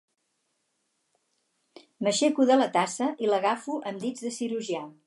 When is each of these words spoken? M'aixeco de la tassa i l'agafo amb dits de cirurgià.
M'aixeco 2.07 2.49
de 2.53 2.59
la 2.59 2.69
tassa 2.79 3.13
i 3.27 3.31
l'agafo 3.33 3.81
amb 3.93 4.07
dits 4.07 4.27
de 4.29 4.35
cirurgià. 4.41 4.87